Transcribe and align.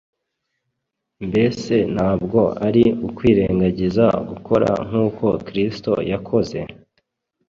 Mbese 1.27 1.75
ntabwo 1.93 2.39
ari 2.67 2.83
ukwirengagiza 3.07 4.05
gukora 4.29 4.69
nk’uko 4.87 5.25
Kristo 5.47 5.91
yakoze, 6.11 6.59